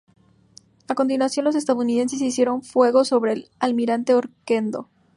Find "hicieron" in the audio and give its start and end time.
2.23-2.63